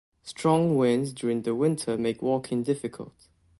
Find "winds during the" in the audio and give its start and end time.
0.77-1.53